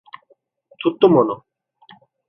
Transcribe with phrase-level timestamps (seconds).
[0.79, 1.35] Tuttum onu.